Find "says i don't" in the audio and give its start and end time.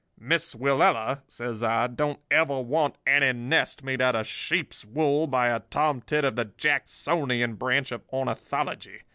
1.27-2.19